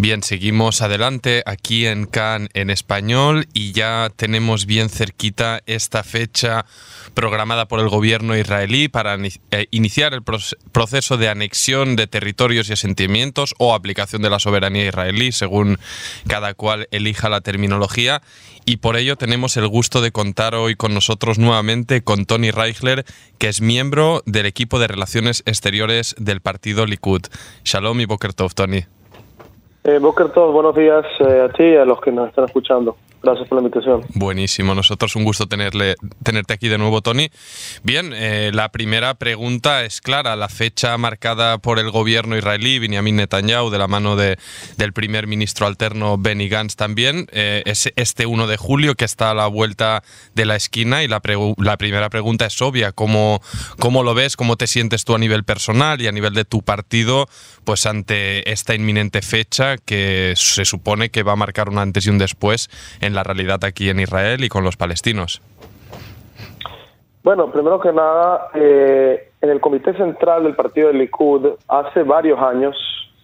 Bien, 0.00 0.22
seguimos 0.22 0.80
adelante 0.80 1.42
aquí 1.44 1.84
en 1.84 2.06
Cannes 2.06 2.48
en 2.54 2.70
español 2.70 3.46
y 3.52 3.72
ya 3.72 4.10
tenemos 4.16 4.64
bien 4.64 4.88
cerquita 4.88 5.60
esta 5.66 6.02
fecha 6.04 6.64
programada 7.12 7.68
por 7.68 7.80
el 7.80 7.90
gobierno 7.90 8.34
israelí 8.34 8.88
para 8.88 9.18
eh, 9.22 9.66
iniciar 9.70 10.14
el 10.14 10.22
proceso 10.22 11.18
de 11.18 11.28
anexión 11.28 11.96
de 11.96 12.06
territorios 12.06 12.70
y 12.70 12.72
asentimientos 12.72 13.54
o 13.58 13.74
aplicación 13.74 14.22
de 14.22 14.30
la 14.30 14.38
soberanía 14.38 14.88
israelí, 14.88 15.32
según 15.32 15.78
cada 16.26 16.54
cual 16.54 16.88
elija 16.92 17.28
la 17.28 17.42
terminología. 17.42 18.22
Y 18.64 18.78
por 18.78 18.96
ello 18.96 19.16
tenemos 19.16 19.58
el 19.58 19.68
gusto 19.68 20.00
de 20.00 20.12
contar 20.12 20.54
hoy 20.54 20.76
con 20.76 20.94
nosotros 20.94 21.38
nuevamente 21.38 22.02
con 22.02 22.24
Tony 22.24 22.52
Reichler, 22.52 23.04
que 23.36 23.48
es 23.48 23.60
miembro 23.60 24.22
del 24.24 24.46
equipo 24.46 24.78
de 24.78 24.88
relaciones 24.88 25.42
exteriores 25.44 26.14
del 26.16 26.40
partido 26.40 26.86
Likud. 26.86 27.26
Shalom 27.66 28.00
y 28.00 28.06
Boker 28.06 28.32
Tov, 28.32 28.54
Tony. 28.54 28.86
Eh, 29.82 29.98
Boker 29.98 30.28
todos, 30.28 30.52
buenos 30.52 30.74
días 30.74 31.06
eh, 31.20 31.48
a 31.48 31.52
ti 31.52 31.64
y 31.64 31.76
a 31.76 31.86
los 31.86 32.00
que 32.00 32.12
nos 32.12 32.28
están 32.28 32.44
escuchando. 32.44 32.96
Gracias 33.22 33.48
por 33.48 33.60
la 33.60 33.66
invitación. 33.66 34.02
Buenísimo, 34.14 34.74
nosotros 34.74 35.14
un 35.14 35.24
gusto 35.24 35.46
tenerle, 35.46 35.96
tenerte 36.22 36.54
aquí 36.54 36.68
de 36.68 36.78
nuevo, 36.78 37.02
Tony. 37.02 37.30
Bien, 37.82 38.12
eh, 38.14 38.50
la 38.54 38.70
primera 38.70 39.14
pregunta 39.14 39.84
es 39.84 40.00
clara. 40.00 40.36
La 40.36 40.48
fecha 40.48 40.96
marcada 40.96 41.58
por 41.58 41.78
el 41.78 41.90
gobierno 41.90 42.38
israelí, 42.38 42.78
Benjamin 42.78 43.16
Netanyahu, 43.16 43.68
de 43.68 43.78
la 43.78 43.88
mano 43.88 44.16
de, 44.16 44.38
del 44.78 44.94
primer 44.94 45.26
ministro 45.26 45.66
alterno 45.66 46.16
Benny 46.16 46.48
Gantz 46.48 46.76
también, 46.76 47.26
eh, 47.32 47.62
es 47.66 47.92
este 47.96 48.24
1 48.24 48.46
de 48.46 48.56
julio 48.56 48.94
que 48.94 49.04
está 49.04 49.32
a 49.32 49.34
la 49.34 49.48
vuelta 49.48 50.02
de 50.34 50.46
la 50.46 50.56
esquina. 50.56 51.02
Y 51.02 51.08
la, 51.08 51.20
la 51.58 51.76
primera 51.76 52.08
pregunta 52.08 52.46
es 52.46 52.62
obvia. 52.62 52.92
¿Cómo, 52.92 53.42
¿Cómo 53.78 54.02
lo 54.02 54.14
ves? 54.14 54.36
¿Cómo 54.36 54.56
te 54.56 54.66
sientes 54.66 55.04
tú 55.04 55.14
a 55.14 55.18
nivel 55.18 55.44
personal 55.44 56.00
y 56.00 56.06
a 56.06 56.12
nivel 56.12 56.32
de 56.32 56.46
tu 56.46 56.62
partido 56.62 57.28
pues 57.64 57.86
ante 57.86 58.50
esta 58.50 58.74
inminente 58.74 59.22
fecha 59.22 59.76
que 59.76 60.32
se 60.36 60.64
supone 60.64 61.10
que 61.10 61.22
va 61.22 61.32
a 61.32 61.36
marcar 61.36 61.68
un 61.68 61.78
antes 61.78 62.06
y 62.06 62.10
un 62.10 62.18
después 62.18 62.68
en 63.00 63.09
la 63.14 63.22
realidad 63.22 63.64
aquí 63.64 63.88
en 63.88 64.00
Israel 64.00 64.42
y 64.44 64.48
con 64.48 64.64
los 64.64 64.76
palestinos? 64.76 65.42
Bueno, 67.22 67.50
primero 67.50 67.78
que 67.80 67.92
nada, 67.92 68.48
eh, 68.54 69.30
en 69.42 69.50
el 69.50 69.60
Comité 69.60 69.92
Central 69.94 70.44
del 70.44 70.54
Partido 70.54 70.88
del 70.88 70.98
Likud, 70.98 71.48
hace 71.68 72.02
varios 72.02 72.40
años, 72.40 72.76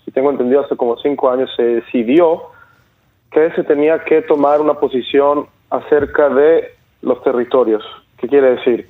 si 0.05 0.11
tengo 0.11 0.31
entendido, 0.31 0.61
hace 0.61 0.77
como 0.77 0.99
cinco 0.99 1.31
años, 1.31 1.51
se 1.57 1.63
decidió 1.63 2.43
que 3.31 3.51
se 3.53 3.65
tenía 3.65 4.05
que 4.05 4.23
tomar 4.23 4.61
una 4.61 4.75
posición 4.75 5.47
acerca 5.71 6.29
de 6.29 6.73
los 7.03 7.23
territorios. 7.23 7.83
¿Qué 8.19 8.29
quiere 8.29 8.57
decir? 8.57 8.89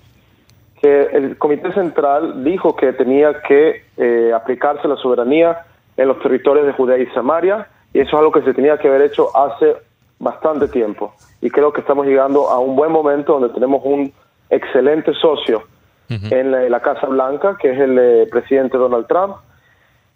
Que 0.80 1.02
el 1.12 1.38
Comité 1.38 1.72
Central 1.72 2.44
dijo 2.44 2.74
que 2.74 2.92
tenía 2.92 3.42
que 3.42 3.84
eh, 3.96 4.32
aplicarse 4.34 4.88
la 4.88 4.96
soberanía 4.96 5.66
en 5.96 6.08
los 6.08 6.20
territorios 6.20 6.66
de 6.66 6.72
Judea 6.72 6.98
y 6.98 7.06
Samaria, 7.08 7.68
y 7.92 8.00
eso 8.00 8.08
es 8.08 8.14
algo 8.14 8.32
que 8.32 8.42
se 8.42 8.54
tenía 8.54 8.76
que 8.76 8.88
haber 8.88 9.02
hecho 9.02 9.34
hace 9.36 9.76
bastante 10.18 10.68
tiempo. 10.68 11.14
Y 11.40 11.50
creo 11.50 11.72
que 11.72 11.80
estamos 11.80 12.06
llegando 12.06 12.48
a 12.48 12.58
un 12.58 12.76
buen 12.76 12.92
momento 12.92 13.38
donde 13.38 13.54
tenemos 13.54 13.82
un 13.84 14.12
excelente 14.50 15.12
socio 15.14 15.64
en, 16.08 16.70
la, 16.70 16.80
Casa 16.80 17.06
Blanca, 17.06 17.56
que 17.60 17.72
es 17.72 17.80
el 17.80 17.98
eh, 17.98 18.26
presidente 18.30 18.78
Donald 18.78 19.06
Trump, 19.08 19.36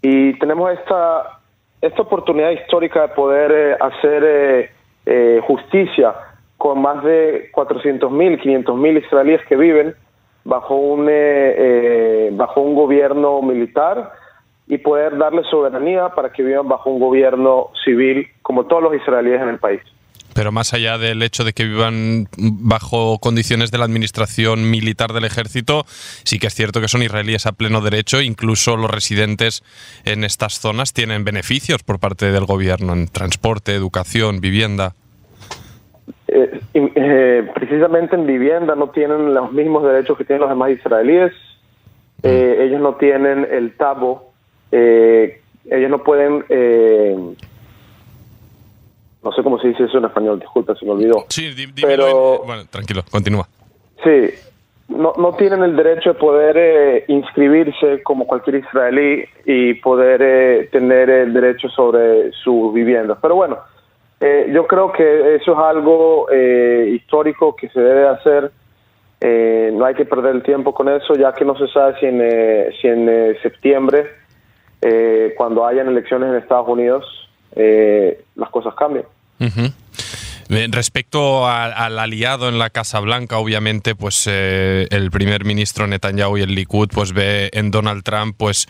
y 0.01 0.39
tenemos 0.39 0.73
esta, 0.73 1.41
esta 1.81 2.03
oportunidad 2.03 2.51
histórica 2.51 3.03
de 3.03 3.09
poder 3.09 3.53
eh, 3.53 3.77
hacer 3.81 4.71
eh, 5.05 5.41
justicia 5.47 6.15
con 6.57 6.81
más 6.81 7.03
de 7.03 7.51
400.000, 7.53 8.41
500.000 8.41 9.05
israelíes 9.05 9.41
que 9.47 9.57
viven 9.57 9.95
bajo 10.45 10.75
un, 10.75 11.07
bajo 12.37 12.61
un 12.61 12.75
gobierno 12.75 13.43
militar 13.43 14.13
y 14.71 14.79
poder 14.79 15.19
darle 15.19 15.43
soberanía 15.51 16.11
para 16.11 16.31
que 16.33 16.45
vivan 16.45 16.69
bajo 16.69 16.91
un 16.91 17.01
gobierno 17.01 17.71
civil 17.85 18.29
como 18.41 18.67
todos 18.67 18.85
los 18.85 18.95
israelíes 18.95 19.43
en 19.43 19.49
el 19.49 19.59
país. 19.59 19.81
Pero 20.33 20.53
más 20.53 20.73
allá 20.73 20.97
del 20.97 21.25
hecho 21.25 21.43
de 21.43 21.53
que 21.53 21.65
vivan 21.65 22.29
bajo 22.39 23.19
condiciones 23.19 23.73
de 23.73 23.79
la 23.79 23.85
administración 23.85 24.71
militar 24.71 25.13
del 25.13 25.25
ejército, 25.25 25.83
sí 25.89 26.39
que 26.39 26.47
es 26.47 26.55
cierto 26.55 26.81
que 26.81 26.87
son 26.87 27.03
israelíes 27.03 27.47
a 27.47 27.53
pleno 27.53 27.81
derecho, 27.81 28.21
incluso 28.21 28.77
los 28.77 28.89
residentes 28.89 29.65
en 30.05 30.23
estas 30.23 30.61
zonas 30.61 30.93
tienen 30.93 31.25
beneficios 31.25 31.83
por 31.83 31.99
parte 31.99 32.31
del 32.31 32.45
gobierno 32.45 32.93
en 32.93 33.09
transporte, 33.09 33.75
educación, 33.75 34.41
vivienda. 34.41 34.93
Eh, 36.29 36.61
eh, 36.75 37.51
precisamente 37.57 38.15
en 38.15 38.25
vivienda 38.25 38.77
no 38.77 38.91
tienen 38.91 39.35
los 39.35 39.51
mismos 39.51 39.83
derechos 39.83 40.17
que 40.17 40.25
tienen 40.25 40.43
los 40.43 40.51
demás 40.51 40.71
israelíes. 40.71 41.33
Eh, 42.23 42.57
mm. 42.57 42.63
ellos 42.63 42.81
no 42.81 42.95
tienen 42.95 43.49
el 43.51 43.77
tabo 43.77 44.30
eh, 44.73 45.41
ellos 45.71 45.91
no 45.91 46.03
pueden, 46.03 46.45
eh, 46.49 47.17
no 49.23 49.33
sé 49.33 49.43
cómo 49.43 49.59
se 49.61 49.69
dice 49.69 49.85
eso 49.85 49.99
en 49.99 50.07
español, 50.07 50.41
disculpa, 50.41 50.75
se 50.75 50.85
me 50.85 50.93
olvidó. 50.93 51.25
Sí, 51.29 51.55
pero, 51.81 52.43
bueno, 52.45 52.65
tranquilo, 52.71 53.03
continúa. 53.11 53.47
Sí, 54.03 54.31
no, 54.89 55.13
no 55.19 55.35
tienen 55.35 55.63
el 55.63 55.77
derecho 55.77 56.15
de 56.15 56.19
poder 56.19 56.57
eh, 56.57 57.05
inscribirse 57.09 58.03
como 58.03 58.27
cualquier 58.27 58.57
israelí 58.57 59.25
y 59.45 59.75
poder 59.75 60.23
eh, 60.23 60.69
tener 60.73 61.11
el 61.11 61.33
derecho 61.33 61.69
sobre 61.69 62.33
su 62.33 62.73
vivienda. 62.73 63.17
Pero 63.21 63.37
bueno, 63.37 63.59
yo 64.53 64.67
creo 64.67 64.93
que 64.93 65.37
eso 65.37 65.53
es 65.53 65.59
algo 65.59 66.27
histórico 66.31 67.57
que 67.57 67.71
se 67.71 67.81
debe 67.81 68.07
hacer. 68.07 68.53
no 69.73 69.85
hay 69.87 69.95
que 69.95 70.05
perder 70.05 70.35
el 70.35 70.43
tiempo 70.43 70.75
con 70.75 70.91
eso, 70.91 71.15
ya 71.15 71.33
que 71.33 71.47
no 71.47 71.57
se 71.57 71.67
sabe 71.69 71.99
si 72.01 72.07
en, 72.07 72.21
si 72.81 72.89
en 72.89 73.37
septiembre 73.41 74.20
eh, 74.83 75.35
cuando 75.37 75.67
hayan 75.67 75.89
elecciones 75.89 76.31
en 76.31 76.37
Estados 76.37 76.69
Unidos, 76.69 77.05
eh, 77.53 78.23
las 78.37 78.51
cosas 78.51 78.75
cambian. 78.75 79.05
Respecto 80.51 81.47
al 81.47 81.97
aliado 81.97 82.49
en 82.49 82.59
la 82.59 82.71
Casa 82.71 82.99
Blanca, 82.99 83.39
obviamente, 83.39 83.95
pues 83.95 84.25
eh, 84.27 84.89
el 84.91 85.13
primer 85.13 85.45
ministro 85.45 85.87
Netanyahu 85.87 86.39
y 86.39 86.41
el 86.41 86.57
Likud 86.57 86.89
pues 86.89 87.13
ve 87.13 87.51
en 87.53 87.71
Donald 87.71 88.03
Trump 88.03 88.35
pues 88.37 88.67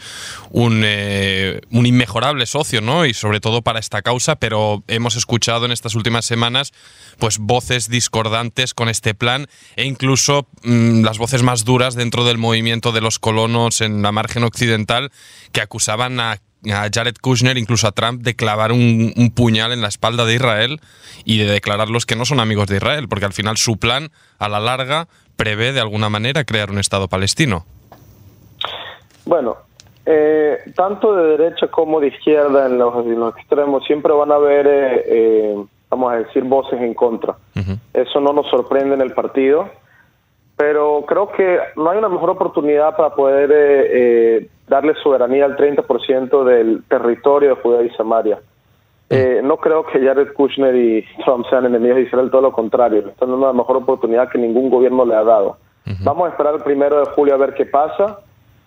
un, 0.50 0.82
eh, 0.84 1.62
un 1.70 1.86
inmejorable 1.86 2.44
socio, 2.44 2.82
¿no? 2.82 3.06
Y 3.06 3.14
sobre 3.14 3.40
todo 3.40 3.62
para 3.62 3.78
esta 3.78 4.02
causa, 4.02 4.36
pero 4.36 4.84
hemos 4.88 5.16
escuchado 5.16 5.64
en 5.64 5.72
estas 5.72 5.94
últimas 5.94 6.26
semanas 6.26 6.72
pues 7.18 7.38
voces 7.38 7.88
discordantes 7.88 8.74
con 8.74 8.90
este 8.90 9.14
plan 9.14 9.46
e 9.76 9.86
incluso 9.86 10.48
mm, 10.62 11.02
las 11.02 11.16
voces 11.16 11.42
más 11.42 11.64
duras 11.64 11.94
dentro 11.94 12.26
del 12.26 12.36
movimiento 12.36 12.92
de 12.92 13.00
los 13.00 13.18
colonos 13.18 13.80
en 13.80 14.02
la 14.02 14.12
margen 14.12 14.44
occidental 14.44 15.12
que 15.52 15.62
acusaban 15.62 16.20
a 16.20 16.40
a 16.68 16.88
Jared 16.92 17.16
Kushner, 17.20 17.56
incluso 17.56 17.86
a 17.86 17.92
Trump, 17.92 18.22
de 18.22 18.34
clavar 18.34 18.72
un, 18.72 19.32
puñal 19.34 19.72
en 19.72 19.80
la 19.80 19.88
espalda 19.88 20.24
de 20.24 20.34
Israel 20.34 20.80
y 21.24 21.38
de 21.38 21.50
declararlos 21.50 22.06
que 22.06 22.16
no 22.16 22.24
son 22.24 22.40
amigos 22.40 22.66
de 22.66 22.76
Israel, 22.76 23.08
porque 23.08 23.24
al 23.24 23.32
final 23.32 23.56
su 23.56 23.78
plan, 23.78 24.10
a 24.38 24.48
la 24.48 24.60
larga, 24.60 25.08
prevé 25.36 25.72
de 25.72 25.80
alguna 25.80 26.08
manera 26.08 26.44
crear 26.44 26.70
un 26.70 26.78
Estado 26.78 27.08
palestino. 27.08 27.64
Bueno, 29.24 29.56
eh, 30.04 30.58
tanto 30.74 31.14
de 31.14 31.36
derecha 31.36 31.68
como 31.68 32.00
de 32.00 32.08
izquierda 32.08 32.66
en 32.66 32.78
los, 32.78 33.36
extremos 33.36 33.84
siempre 33.86 34.12
van 34.12 34.32
a 34.32 34.36
haber, 34.36 34.66
eh, 34.66 35.04
eh, 35.06 35.64
vamos 35.88 36.12
a 36.12 36.16
decir, 36.16 36.44
voces 36.44 36.80
en 36.80 36.94
contra. 36.94 37.36
Eso 37.92 38.20
no 38.20 38.32
nos 38.32 38.48
sorprende 38.48 38.94
en 38.94 39.00
el 39.00 39.12
partido 39.12 39.70
pero 40.60 41.06
creo 41.06 41.32
que 41.32 41.58
no 41.76 41.88
hay 41.88 41.96
una 41.96 42.10
mejor 42.10 42.28
oportunidad 42.28 42.94
para 42.94 43.14
poder 43.14 43.50
eh, 43.50 43.86
eh, 43.92 44.48
darle 44.68 44.92
soberanía 45.02 45.46
al 45.46 45.56
30% 45.56 46.44
del 46.44 46.82
territorio 46.86 47.54
de 47.54 47.62
Judea 47.62 47.82
y 47.84 47.88
Samaria. 47.96 48.40
Eh, 49.08 49.40
no 49.42 49.56
creo 49.56 49.86
que 49.86 50.04
Jared 50.04 50.34
Kushner 50.34 50.76
y 50.76 51.02
Trump 51.24 51.46
sean 51.48 51.64
enemigos 51.64 51.96
de 51.96 52.02
Israel, 52.02 52.30
todo 52.30 52.42
lo 52.42 52.52
contrario, 52.52 52.98
están 52.98 53.30
dando 53.30 53.36
una 53.36 53.54
mejor 53.54 53.78
oportunidad 53.78 54.28
que 54.28 54.36
ningún 54.36 54.68
gobierno 54.68 55.06
le 55.06 55.14
ha 55.14 55.24
dado. 55.24 55.56
Vamos 56.04 56.26
a 56.26 56.32
esperar 56.32 56.56
el 56.56 56.60
primero 56.62 57.00
de 57.00 57.06
julio 57.12 57.32
a 57.32 57.38
ver 57.38 57.54
qué 57.54 57.64
pasa. 57.64 58.18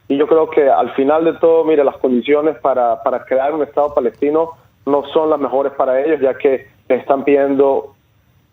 Y 0.08 0.18
yo 0.18 0.26
creo 0.26 0.50
que 0.50 0.68
al 0.68 0.92
final 0.96 1.24
de 1.26 1.34
todo, 1.34 1.64
mire, 1.64 1.84
las 1.84 1.98
condiciones 1.98 2.58
para, 2.58 3.04
para 3.04 3.24
crear 3.24 3.54
un 3.54 3.62
Estado 3.62 3.94
palestino 3.94 4.54
no 4.88 5.04
son 5.14 5.30
las 5.30 5.40
mejores 5.40 5.74
para 5.74 6.02
ellos, 6.02 6.20
ya 6.22 6.34
que 6.34 6.70
están 6.90 7.24
pidiendo 7.24 7.94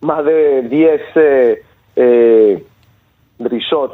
más 0.03 0.27
de 0.27 0.61
10 0.61 1.01
eh, 1.97 2.65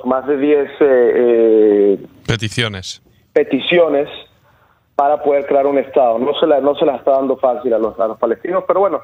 más 0.04 0.26
de 0.26 0.36
10 0.36 0.58
eh, 0.58 0.74
eh, 0.80 2.06
peticiones. 2.26 3.02
peticiones 3.32 4.08
para 4.94 5.22
poder 5.22 5.46
crear 5.46 5.66
un 5.66 5.78
Estado. 5.78 6.18
No 6.18 6.34
se, 6.38 6.46
la, 6.46 6.60
no 6.60 6.74
se 6.74 6.86
las 6.86 6.98
está 6.98 7.12
dando 7.12 7.36
fácil 7.36 7.72
a 7.74 7.78
los, 7.78 7.98
a 8.00 8.08
los 8.08 8.18
palestinos, 8.18 8.64
pero 8.66 8.80
bueno, 8.80 9.00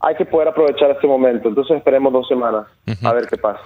hay 0.00 0.14
que 0.16 0.24
poder 0.24 0.48
aprovechar 0.48 0.90
este 0.90 1.06
momento. 1.06 1.48
Entonces 1.48 1.76
esperemos 1.76 2.12
dos 2.12 2.26
semanas 2.26 2.66
a 3.02 3.12
ver 3.12 3.26
qué 3.28 3.36
pasa. 3.36 3.60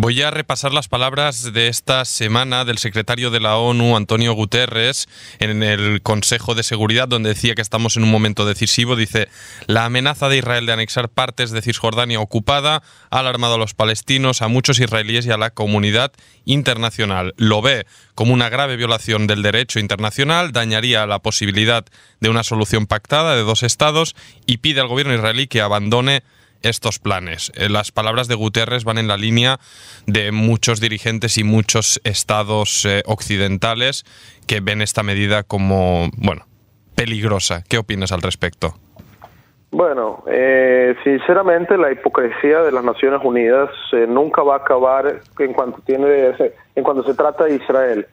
Voy 0.00 0.22
a 0.22 0.30
repasar 0.30 0.72
las 0.72 0.86
palabras 0.86 1.52
de 1.52 1.66
esta 1.66 2.04
semana 2.04 2.64
del 2.64 2.78
secretario 2.78 3.32
de 3.32 3.40
la 3.40 3.56
ONU, 3.56 3.96
Antonio 3.96 4.32
Guterres, 4.32 5.08
en 5.40 5.64
el 5.64 6.02
Consejo 6.02 6.54
de 6.54 6.62
Seguridad, 6.62 7.08
donde 7.08 7.30
decía 7.30 7.56
que 7.56 7.62
estamos 7.62 7.96
en 7.96 8.04
un 8.04 8.12
momento 8.12 8.46
decisivo. 8.46 8.94
Dice, 8.94 9.28
la 9.66 9.86
amenaza 9.86 10.28
de 10.28 10.36
Israel 10.36 10.66
de 10.66 10.72
anexar 10.72 11.08
partes 11.08 11.50
de 11.50 11.62
Cisjordania 11.62 12.20
ocupada 12.20 12.80
ha 13.10 13.18
alarmado 13.18 13.54
a 13.54 13.58
los 13.58 13.74
palestinos, 13.74 14.40
a 14.40 14.46
muchos 14.46 14.78
israelíes 14.78 15.26
y 15.26 15.32
a 15.32 15.36
la 15.36 15.50
comunidad 15.50 16.12
internacional. 16.44 17.34
Lo 17.36 17.60
ve 17.60 17.84
como 18.14 18.32
una 18.32 18.50
grave 18.50 18.76
violación 18.76 19.26
del 19.26 19.42
derecho 19.42 19.80
internacional, 19.80 20.52
dañaría 20.52 21.08
la 21.08 21.18
posibilidad 21.18 21.84
de 22.20 22.28
una 22.28 22.44
solución 22.44 22.86
pactada 22.86 23.34
de 23.34 23.42
dos 23.42 23.64
estados 23.64 24.14
y 24.46 24.58
pide 24.58 24.80
al 24.80 24.86
gobierno 24.86 25.12
israelí 25.12 25.48
que 25.48 25.60
abandone 25.60 26.22
estos 26.62 26.98
planes. 26.98 27.52
Eh, 27.54 27.68
las 27.68 27.92
palabras 27.92 28.28
de 28.28 28.34
Guterres 28.34 28.84
van 28.84 28.98
en 28.98 29.08
la 29.08 29.16
línea 29.16 29.58
de 30.06 30.32
muchos 30.32 30.80
dirigentes 30.80 31.38
y 31.38 31.44
muchos 31.44 32.00
estados 32.04 32.84
eh, 32.84 33.02
occidentales 33.06 34.04
que 34.46 34.60
ven 34.60 34.82
esta 34.82 35.02
medida 35.02 35.42
como, 35.42 36.08
bueno, 36.16 36.46
peligrosa. 36.94 37.62
¿Qué 37.68 37.78
opinas 37.78 38.12
al 38.12 38.22
respecto? 38.22 38.74
Bueno, 39.70 40.24
eh, 40.26 40.96
sinceramente 41.04 41.76
la 41.76 41.92
hipocresía 41.92 42.62
de 42.62 42.72
las 42.72 42.82
Naciones 42.82 43.20
Unidas 43.22 43.68
nunca 44.08 44.42
va 44.42 44.54
a 44.54 44.58
acabar 44.58 45.20
en 45.38 45.52
cuanto 45.52 45.82
tiene 45.84 46.32
en 46.74 46.82
cuanto 46.82 47.02
se 47.02 47.12
trata 47.12 47.44
de 47.44 47.56
Israel. 47.56 48.06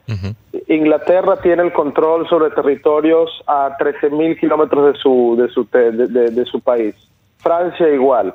Inglaterra 0.68 1.38
tiene 1.38 1.63
el 1.63 1.71
control 1.71 2.27
sobre 2.27 2.50
territorios 2.50 3.31
a 3.48 3.77
13.000 3.77 4.38
kilómetros 4.38 4.94
de 4.94 5.00
su 5.00 5.38
de 5.38 5.48
su 5.48 5.65
de 5.71 6.45
su 6.45 6.59
país. 6.59 6.94
Francia 7.45 7.88
igual. 7.89 8.33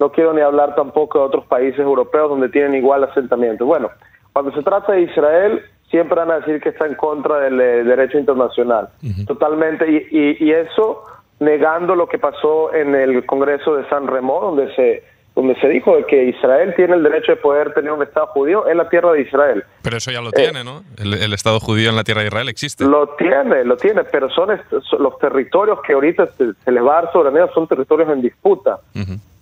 No 0.00 0.10
quiero 0.10 0.32
ni 0.32 0.40
hablar 0.40 0.74
tampoco 0.74 1.20
de 1.20 1.24
otros 1.24 1.46
países 1.46 1.78
europeos 1.78 2.30
donde 2.30 2.48
tienen 2.48 2.74
igual 2.74 3.04
asentamiento. 3.04 3.64
Bueno, 3.64 3.90
cuando 4.32 4.50
se 4.52 4.62
trata 4.62 4.92
de 4.92 5.02
Israel, 5.02 5.62
siempre 5.88 6.16
van 6.16 6.32
a 6.32 6.40
decir 6.40 6.60
que 6.60 6.70
está 6.70 6.86
en 6.86 6.96
contra 6.96 7.38
del 7.38 7.60
eh, 7.60 7.84
derecho 7.84 8.18
internacional. 8.18 8.88
Totalmente. 9.24 10.08
Y, 10.10 10.50
eso 10.50 11.04
negando 11.38 11.94
lo 11.94 12.08
que 12.08 12.18
pasó 12.18 12.74
en 12.74 12.96
el 12.96 13.24
Congreso 13.24 13.76
de 13.76 13.88
San 13.88 14.08
Remo, 14.08 14.40
donde 14.40 14.74
se 14.74 15.04
donde 15.34 15.54
se 15.60 15.68
dijo 15.68 15.94
que 16.06 16.24
Israel 16.24 16.74
tiene 16.76 16.94
el 16.94 17.02
derecho 17.02 17.32
de 17.32 17.36
poder 17.36 17.72
tener 17.72 17.92
un 17.92 18.02
Estado 18.02 18.26
judío 18.28 18.68
en 18.68 18.76
la 18.76 18.88
tierra 18.88 19.12
de 19.12 19.22
Israel. 19.22 19.64
Pero 19.82 19.96
eso 19.96 20.10
ya 20.10 20.20
lo 20.20 20.32
tiene, 20.32 20.64
¿no? 20.64 20.82
El, 20.98 21.32
Estado 21.32 21.60
judío 21.60 21.90
en 21.90 21.96
la 21.96 22.04
tierra 22.04 22.22
de 22.22 22.28
Israel 22.28 22.48
existe. 22.48 22.84
Lo 22.84 23.08
tiene, 23.10 23.64
lo 23.64 23.76
tiene, 23.76 24.04
pero 24.04 24.28
son, 24.30 24.60
los 24.98 25.18
territorios 25.18 25.80
que 25.86 25.92
ahorita 25.92 26.26
se, 26.36 26.70
les 26.70 26.84
va 26.84 26.98
a 26.98 27.02
dar 27.02 27.12
soberanía, 27.12 27.48
son 27.54 27.66
territorios 27.66 28.10
en 28.10 28.22
disputa. 28.22 28.80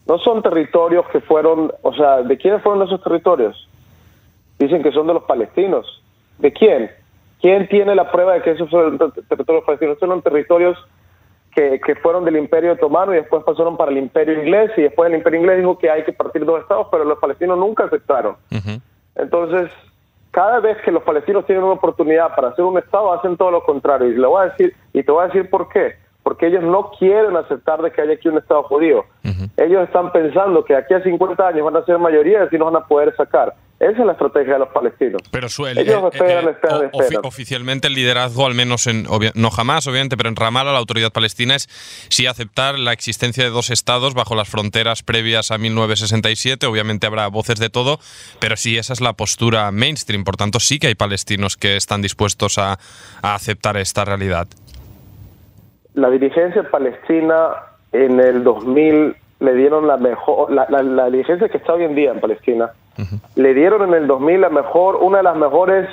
No 0.07 0.19
son 0.19 0.43
territorios 0.43 1.07
que 1.09 1.21
fueron, 1.21 1.73
o 1.83 1.95
sea, 1.95 2.23
¿de 2.23 2.37
quiénes 2.39 2.63
fueron 2.63 2.87
esos 2.87 3.03
territorios? 3.03 3.69
Dicen 4.59 4.83
que 4.83 4.93
son 4.93 5.07
de 5.07 5.15
los 5.15 5.25
palestinos. 5.25 6.03
¿De 6.39 6.53
quién? 6.53 6.91
¿Quién 7.41 7.69
tiene 7.69 7.95
la 7.95 8.11
prueba 8.11 8.35
de 8.35 8.43
que 8.43 8.53
esos 8.53 8.71
son 8.71 8.99
territorios 9.29 9.65
palestinos? 9.65 9.99
Son 9.99 10.23
territorios 10.23 10.79
que, 11.85 11.95
fueron 11.97 12.25
del 12.25 12.37
Imperio 12.37 12.73
Otomano 12.73 13.13
y 13.13 13.17
después 13.17 13.43
pasaron 13.45 13.77
para 13.77 13.91
el 13.91 13.99
Imperio 13.99 14.41
Inglés 14.41 14.71
y 14.77 14.83
después 14.83 15.11
el 15.11 15.17
Imperio 15.17 15.41
Inglés 15.41 15.59
dijo 15.59 15.79
que 15.79 15.91
hay 15.91 16.05
que 16.05 16.13
partir 16.13 16.45
dos 16.45 16.61
estados, 16.61 16.87
pero 16.91 17.05
los 17.05 17.19
palestinos 17.19 17.59
nunca 17.59 17.85
aceptaron. 17.85 18.37
Entonces, 19.17 19.71
cada 20.31 20.61
vez 20.61 20.77
que 20.85 20.93
los 20.93 21.03
palestinos 21.03 21.47
tienen 21.47 21.65
una 21.65 21.75
oportunidad 21.75 22.35
para 22.37 22.49
hacer 22.49 22.65
un 22.65 22.79
estado, 22.79 23.13
hacen 23.13 23.37
todo 23.37 23.51
lo 23.51 23.65
contrario. 23.65 24.09
Y 24.09 24.17
le 24.17 24.27
voy 24.27 24.43
a 24.43 24.51
decir, 24.51 24.75
y 24.93 25.03
te 25.03 25.11
voy 25.11 25.25
a 25.25 25.27
decir 25.27 25.51
por 25.51 25.69
qué. 25.69 25.97
Porque 26.29 26.49
ellos 26.49 26.63
no 26.63 26.91
quieren 26.99 27.35
aceptar 27.39 27.81
de 27.81 27.91
que 27.91 28.03
haya 28.03 28.13
aquí 28.13 28.29
un 28.29 28.37
estado 28.37 28.63
judío. 28.65 29.07
Ellos 29.57 29.85
están 29.85 30.13
pensando 30.13 30.63
que 30.63 30.77
aquí 30.77 30.93
a 30.93 31.03
50 31.03 31.49
años 31.49 31.65
van 31.65 31.77
a 31.77 31.85
ser 31.87 31.97
mayoría 31.97 32.47
y 32.53 32.59
nos 32.59 32.71
van 32.71 32.83
a 32.83 32.87
poder 32.87 33.17
sacar. 33.17 33.55
Esa 33.81 34.01
es 34.01 34.07
la 34.07 34.13
estrategia 34.13 34.55
de 34.55 34.59
los 34.59 34.69
palestinos. 34.69 35.23
Pero 35.31 35.49
suele, 35.49 35.81
Ellos 35.81 36.03
eh, 36.03 36.09
esperan, 36.13 36.49
esperan, 36.49 36.91
esperan. 36.93 37.25
oficialmente 37.25 37.89
el 37.89 37.95
liderazgo, 37.95 38.45
al 38.45 38.55
menos 38.55 38.87
en, 38.89 39.07
no 39.35 39.51
jamás, 39.51 39.87
obviamente, 39.87 40.19
pero 40.19 40.29
en 40.29 40.37
Ramallah 40.37 40.73
la 40.73 40.79
autoridad 40.79 41.13
palestina 41.13 41.55
es 41.55 41.67
sí 42.11 42.27
aceptar 42.27 42.79
la 42.79 42.93
existencia 42.93 43.43
de 43.43 43.51
dos 43.51 43.71
estados 43.71 44.13
bajo 44.13 44.35
las 44.35 44.49
fronteras 44.49 45.03
previas 45.03 45.51
a 45.51 45.57
1967. 45.57 46.67
Obviamente 46.67 47.07
habrá 47.07 47.29
voces 47.29 47.59
de 47.59 47.71
todo, 47.71 48.01
pero 48.39 48.57
sí 48.57 48.77
esa 48.77 48.93
es 48.93 49.01
la 49.01 49.15
postura 49.15 49.71
mainstream. 49.71 50.25
Por 50.25 50.37
tanto, 50.37 50.61
sí 50.61 50.79
que 50.79 50.89
hay 50.89 50.95
palestinos 50.95 51.57
que 51.57 51.77
están 51.77 52.03
dispuestos 52.03 52.59
a, 52.59 52.79
aceptar 53.23 53.77
esta 53.77 54.05
realidad. 54.05 54.49
La 55.99 56.11
dirigencia 56.11 56.63
palestina 56.71 57.51
en 57.93 58.21
el 58.21 58.45
2000 58.45 59.17
le 59.41 59.55
dieron 59.55 59.87
la 59.87 59.97
mejor, 59.97 60.51
la, 60.53 60.67
la 60.69 61.11
dirigencia 61.11 61.49
que 61.49 61.59
está 61.59 61.75
hoy 61.75 61.85
en 61.85 61.95
día 61.95 62.13
en 62.13 62.21
Palestina 62.21 62.73
le 63.37 63.55
dieron 63.55 63.89
en 63.89 63.95
el 63.95 64.07
2000 64.07 64.41
la 64.41 64.49
mejor, 64.49 64.97
una 64.97 65.19
de 65.19 65.25
las 65.25 65.37
mejores 65.37 65.89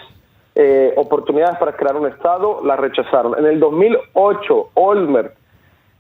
eh, 0.56 0.94
oportunidades 0.98 1.58
para 1.58 1.74
crear 1.74 1.96
un 1.96 2.08
Estado, 2.08 2.62
la 2.64 2.76
rechazaron. 2.76 3.38
En 3.38 3.46
el 3.46 3.60
2008, 3.60 4.70
Olmert 4.74 5.34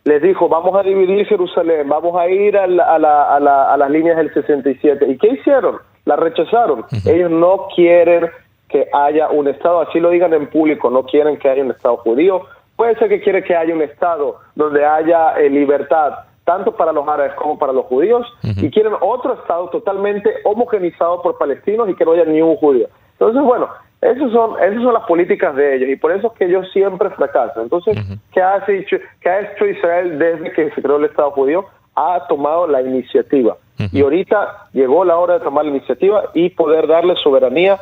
les 0.03 0.21
dijo, 0.21 0.47
vamos 0.47 0.75
a 0.75 0.83
dividir 0.83 1.25
Jerusalén, 1.27 1.89
vamos 1.89 2.15
a 2.15 2.27
ir 2.27 2.57
a, 2.57 2.67
las 2.67 3.89
líneas 3.89 4.17
del 4.17 4.33
67. 4.33 5.05
¿Y 5.07 5.17
qué 5.17 5.29
hicieron? 5.29 5.77
La 6.05 6.15
rechazaron. 6.15 6.85
Ellos 7.05 7.31
no 7.31 7.67
quieren 7.75 8.29
que 8.69 8.87
haya 8.93 9.29
un 9.29 9.47
Estado, 9.47 9.81
así 9.81 9.99
lo 9.99 10.09
digan 10.09 10.33
en 10.33 10.47
público, 10.47 10.89
no 10.89 11.03
quieren 11.03 11.37
que 11.37 11.49
haya 11.49 11.63
un 11.63 11.71
Estado 11.71 11.97
judío. 11.97 12.43
Puede 12.75 12.95
ser 12.95 13.09
que 13.09 13.21
quieren 13.21 13.43
que 13.43 13.55
haya 13.55 13.73
un 13.73 13.81
Estado 13.81 14.39
donde 14.55 14.85
haya 14.85 15.33
eh, 15.39 15.49
libertad, 15.49 16.13
tanto 16.43 16.75
para 16.75 16.91
los 16.91 17.07
árabes 17.07 17.33
como 17.35 17.57
para 17.57 17.73
los 17.73 17.85
judíos, 17.85 18.27
y 18.43 18.69
quieren 18.69 18.93
otro 19.01 19.33
Estado 19.33 19.69
totalmente 19.69 20.29
homogenizado 20.43 21.21
por 21.21 21.37
palestinos 21.37 21.89
y 21.89 21.95
que 21.95 22.05
no 22.05 22.11
haya 22.11 22.25
ni 22.25 22.41
un 22.41 22.55
judío. 22.57 22.87
Entonces, 23.13 23.41
bueno, 23.41 23.69
esas 24.01 24.31
son, 24.31 24.61
esas 24.61 24.83
son 24.83 24.93
las 24.93 25.05
políticas 25.05 25.55
de 25.55 25.75
ellos, 25.75 25.89
y 25.89 25.95
por 25.95 26.11
eso 26.11 26.27
es 26.27 26.33
que 26.33 26.45
ellos 26.45 26.69
siempre 26.71 27.09
fracasan. 27.11 27.63
Entonces, 27.63 27.97
¿qué, 28.33 28.41
hace, 28.41 28.85
¿qué 29.21 29.29
ha 29.29 29.39
hecho 29.39 29.65
Israel 29.65 30.19
desde 30.19 30.51
que 30.51 30.69
se 30.71 30.81
creó 30.81 30.97
el 30.97 31.05
Estado 31.05 31.31
judío? 31.31 31.65
Ha 31.95 32.27
tomado 32.27 32.67
la 32.67 32.81
iniciativa. 32.81 33.57
Y 33.91 34.01
ahorita 34.01 34.69
llegó 34.73 35.03
la 35.03 35.17
hora 35.17 35.35
de 35.35 35.45
tomar 35.45 35.65
la 35.65 35.71
iniciativa 35.71 36.25
y 36.33 36.49
poder 36.49 36.87
darle 36.87 37.15
soberanía 37.15 37.77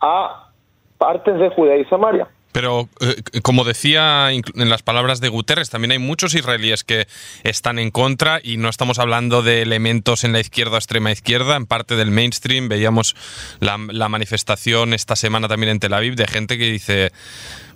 a 0.00 0.50
partes 0.96 1.38
de 1.38 1.48
Judea 1.50 1.76
y 1.76 1.84
Samaria. 1.86 2.28
Pero, 2.52 2.88
eh, 3.00 3.40
como 3.42 3.64
decía 3.64 4.32
en 4.32 4.70
las 4.70 4.82
palabras 4.82 5.20
de 5.20 5.28
Guterres, 5.28 5.70
también 5.70 5.92
hay 5.92 5.98
muchos 5.98 6.34
israelíes 6.34 6.82
que 6.82 7.06
están 7.44 7.78
en 7.78 7.90
contra 7.90 8.40
y 8.42 8.56
no 8.56 8.68
estamos 8.68 8.98
hablando 8.98 9.42
de 9.42 9.62
elementos 9.62 10.24
en 10.24 10.32
la 10.32 10.40
izquierda 10.40 10.76
o 10.76 10.78
extrema 10.78 11.12
izquierda, 11.12 11.56
en 11.56 11.66
parte 11.66 11.94
del 11.94 12.10
mainstream. 12.10 12.68
Veíamos 12.68 13.14
la, 13.60 13.76
manifestación 14.08 14.94
esta 14.94 15.16
semana 15.16 15.48
también 15.48 15.72
en 15.72 15.80
Tel 15.80 15.92
Aviv 15.92 16.14
de 16.14 16.26
gente 16.26 16.56
que 16.56 16.70
dice, 16.70 17.12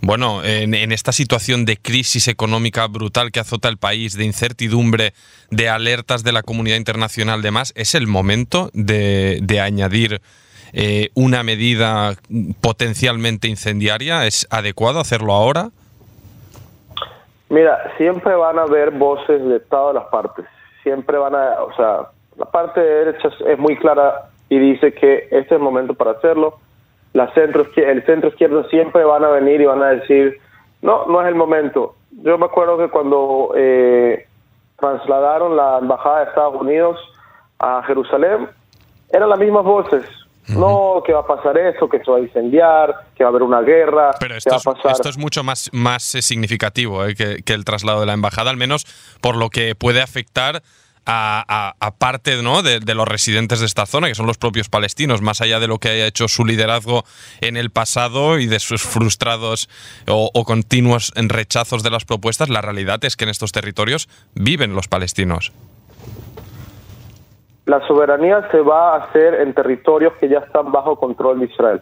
bueno, 0.01 0.43
en, 0.43 0.75
esta 0.93 1.13
situación 1.13 1.65
de 1.67 1.77
crisis 1.77 2.29
económica 2.29 2.87
brutal 2.87 3.31
que 3.31 3.41
azota 3.41 3.69
el 3.69 3.77
país, 3.77 4.15
de 4.15 4.25
incertidumbre, 4.25 5.13
de 5.51 5.69
alertas 5.69 6.23
de 6.23 6.33
la 6.33 6.43
comunidad 6.43 6.77
internacional, 6.77 7.43
demás, 7.43 7.73
es 7.76 7.95
el 7.95 8.07
momento 8.07 8.71
de, 8.73 9.38
de 9.43 9.61
añadir 9.61 10.23
eh, 10.73 11.11
una 11.14 11.43
medida 11.43 12.14
potencialmente 12.61 13.49
incendiaria? 13.49 14.26
¿Es 14.26 14.47
adecuado 14.50 15.00
hacerlo 15.00 15.33
ahora? 15.33 15.71
Mira, 17.49 17.93
siempre 17.99 18.35
van 18.35 18.59
a 18.59 18.62
haber 18.62 18.91
voces 18.93 19.45
de 19.45 19.61
todas 19.61 19.95
las 19.95 20.05
partes. 20.05 20.47
Siempre 20.83 21.19
van 21.19 21.35
a, 21.35 21.62
o 21.62 21.75
sea, 21.76 22.09
la 22.38 22.47
parte 22.47 22.81
derecha 22.81 23.29
es 23.47 23.59
muy 23.59 23.76
clara 23.76 24.31
y 24.49 24.59
dice 24.59 24.95
que 24.95 25.29
este 25.31 25.38
es 25.38 25.52
el 25.52 25.59
momento 25.59 25.95
para 25.95 26.12
hacerlo. 26.12 26.59
La 27.12 27.33
centro, 27.35 27.67
el 27.76 28.07
centro 28.07 28.31
izquierdo 28.31 28.64
siempre 28.71 29.05
van 29.05 29.25
a 29.25 29.29
venir 29.29 29.61
y 29.61 29.67
van 29.67 29.83
a 29.83 29.88
decir, 29.88 30.41
no, 30.81 31.07
no 31.07 31.21
es 31.21 31.29
el 31.29 31.35
momento. 31.35 31.95
Yo 32.11 32.38
me 32.38 32.47
acuerdo 32.47 32.79
que 32.79 32.88
cuando 32.88 33.52
eh, 33.55 34.26
trasladaron 34.79 35.57
la 35.57 35.79
embajada 35.79 36.21
de 36.21 36.25
Estados 36.31 36.61
Unidos 36.61 36.99
a 37.59 37.83
Jerusalén, 37.87 38.49
eran 39.11 39.29
las 39.29 39.38
mismas 39.38 39.64
voces. 39.64 40.05
No, 40.49 41.02
que 41.06 41.12
va 41.12 41.20
a 41.20 41.26
pasar 41.26 41.56
eso, 41.56 41.88
que 41.88 41.99
se 42.02 42.11
va 42.11 42.16
a 42.16 42.20
incendiar, 42.20 43.08
que 43.14 43.22
va 43.22 43.28
a 43.28 43.30
haber 43.30 43.42
una 43.42 43.61
guerra. 43.61 44.11
Pero 44.18 44.37
esto, 44.37 44.56
es, 44.56 44.64
esto 44.90 45.08
es 45.08 45.16
mucho 45.16 45.44
más, 45.44 45.70
más 45.72 46.14
eh, 46.14 46.22
significativo 46.22 47.04
eh, 47.06 47.14
que, 47.14 47.52
el 47.52 47.64
traslado 47.64 48.00
de 48.00 48.06
la 48.06 48.12
embajada, 48.12 48.50
al 48.50 48.56
menos 48.56 48.87
por 49.20 49.37
lo 49.37 49.50
que 49.50 49.75
puede 49.75 50.00
afectar 50.00 50.62
a, 51.04 51.75
parte 51.99 52.40
¿no? 52.42 52.62
de, 52.62 52.80
los 52.94 53.08
residentes 53.08 53.61
de 53.61 53.66
esta 53.66 53.87
zona, 53.87 54.08
que 54.08 54.14
son 54.14 54.26
los 54.26 54.38
propios 54.38 54.68
palestinos, 54.68 55.20
más 55.20 55.40
allá 55.40 55.58
de 55.58 55.66
lo 55.66 55.78
que 55.78 55.88
haya 55.88 56.06
hecho 56.06 56.28
su 56.28 56.44
liderazgo 56.44 57.04
en 57.40 57.56
el 57.56 57.70
pasado 57.70 58.38
y 58.38 58.46
de 58.46 58.61
sus 58.61 58.82
frustrados 58.82 59.68
o, 60.06 60.30
o 60.32 60.44
continuos 60.44 61.12
rechazos 61.16 61.82
de 61.82 61.90
las 61.90 62.04
propuestas, 62.04 62.50
la 62.50 62.61
realidad 62.61 63.04
es 63.04 63.16
que 63.16 63.25
en 63.25 63.30
estos 63.30 63.50
territorios 63.50 64.08
viven 64.34 64.75
los 64.75 64.87
palestinos 64.87 65.52
la 67.66 67.87
soberanía 67.87 68.49
se 68.50 68.61
va 68.61 68.95
a 68.95 69.04
hacer 69.04 69.35
en 69.35 69.54
territorios 69.54 70.14
que 70.14 70.28
ya 70.28 70.38
están 70.38 70.73
bajo 70.73 70.97
control 70.97 71.40
de 71.40 71.47
Israel. 71.47 71.81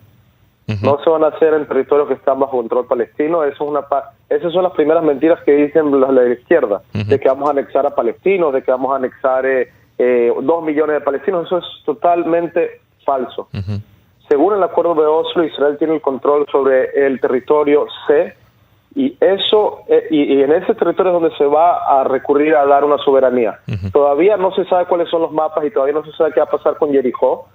No 0.82 1.02
se 1.02 1.10
van 1.10 1.24
a 1.24 1.28
hacer 1.28 1.52
en 1.54 1.66
territorios 1.66 2.06
que 2.06 2.14
están 2.14 2.38
bajo 2.38 2.58
control 2.58 2.86
palestino. 2.86 3.42
Eso 3.42 3.64
es 3.64 3.70
una 3.70 3.80
esas 4.28 4.52
son 4.52 4.62
las 4.62 4.72
primeras 4.72 5.02
mentiras 5.02 5.42
que 5.44 5.52
dicen 5.52 5.90
los 5.90 6.14
de 6.14 6.14
la 6.14 6.32
izquierda, 6.32 6.82
de 6.92 7.18
que 7.18 7.28
vamos 7.28 7.48
a 7.48 7.52
anexar 7.52 7.86
a 7.86 7.90
palestinos, 7.90 8.52
de 8.52 8.62
que 8.62 8.70
vamos 8.70 8.92
a 8.92 8.96
anexar 8.96 9.44
eh, 9.44 9.72
eh, 9.98 10.32
dos 10.42 10.62
millones 10.62 10.94
de 10.94 11.00
palestinos. 11.00 11.46
Eso 11.46 11.58
es 11.58 11.64
totalmente 11.84 12.80
falso. 13.04 13.48
Según 14.28 14.54
el 14.54 14.62
acuerdo 14.62 14.94
de 14.94 15.06
Oslo, 15.06 15.42
Israel 15.42 15.76
tiene 15.76 15.94
el 15.94 16.00
control 16.00 16.46
sobre 16.52 17.06
el 17.06 17.20
territorio 17.20 17.86
C 18.06 18.34
y 18.94 19.16
eso 19.20 19.84
eh, 19.88 20.08
y, 20.10 20.42
en 20.42 20.52
ese 20.52 20.74
territorio 20.74 21.12
es 21.12 21.20
donde 21.20 21.36
se 21.36 21.44
va 21.44 22.00
a 22.00 22.04
recurrir 22.04 22.54
a 22.54 22.66
dar 22.66 22.84
una 22.84 22.98
soberanía. 22.98 23.60
Todavía 23.92 24.36
no 24.36 24.52
se 24.52 24.64
sabe 24.64 24.86
cuáles 24.86 25.08
son 25.08 25.22
los 25.22 25.32
mapas 25.32 25.64
y 25.64 25.70
todavía 25.70 25.94
no 25.94 26.04
se 26.04 26.12
sabe 26.12 26.32
qué 26.32 26.40
va 26.40 26.46
a 26.46 26.50
pasar 26.50 26.76
con 26.76 26.90
Jericó, 26.90 27.48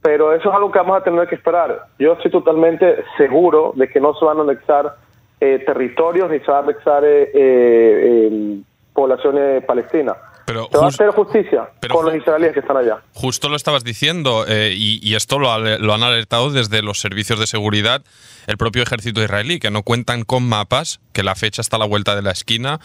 pero 0.00 0.32
eso 0.32 0.48
es 0.48 0.54
algo 0.54 0.70
que 0.70 0.78
vamos 0.78 0.98
a 0.98 1.04
tener 1.04 1.26
que 1.26 1.34
esperar. 1.34 1.86
Yo 1.98 2.12
estoy 2.12 2.30
totalmente 2.30 3.04
seguro 3.16 3.72
de 3.74 3.88
que 3.88 4.00
no 4.00 4.14
se 4.14 4.24
van 4.24 4.38
a 4.38 4.42
anexar 4.42 4.94
eh, 5.40 5.62
territorios 5.66 6.30
ni 6.30 6.38
se 6.40 6.50
van 6.50 6.64
a 6.64 6.68
anexar 6.68 7.02
eh, 7.04 8.60
poblaciones 8.92 9.64
palestinas. 9.64 10.16
Pero 10.54 10.82
va 10.82 10.86
a 10.86 10.88
hacer 10.88 11.10
justicia 11.10 11.68
con 11.90 12.06
los 12.06 12.14
israelíes 12.14 12.52
que 12.52 12.60
están 12.60 12.76
allá. 12.76 13.00
Justo 13.12 13.48
lo 13.48 13.56
estabas 13.56 13.82
diciendo, 13.82 14.44
eh, 14.46 14.72
y, 14.76 15.14
esto 15.16 15.38
lo, 15.38 15.50
han 15.50 16.02
alertado 16.02 16.50
desde 16.50 16.80
los 16.82 17.00
servicios 17.00 17.40
de 17.40 17.46
seguridad, 17.46 18.02
el 18.46 18.56
propio 18.56 18.82
ejército 18.82 19.20
israelí, 19.20 19.58
que 19.58 19.72
no 19.72 19.82
cuentan 19.82 20.22
con 20.22 20.48
mapas, 20.48 21.00
que 21.12 21.24
la 21.24 21.34
fecha 21.34 21.60
está 21.60 21.76
a 21.76 21.80
la 21.80 21.86
vuelta 21.86 22.14
de 22.14 22.22
la 22.22 22.30
esquina 22.30 22.78